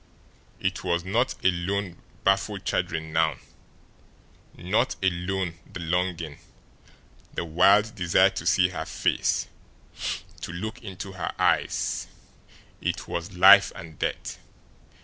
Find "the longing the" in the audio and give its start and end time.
5.71-7.45